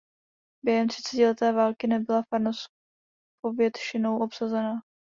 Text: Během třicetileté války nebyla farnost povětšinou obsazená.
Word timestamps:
Během 0.65 0.87
třicetileté 0.87 1.51
války 1.51 1.87
nebyla 1.87 2.23
farnost 2.29 2.69
povětšinou 3.43 4.17
obsazená. 4.19 4.73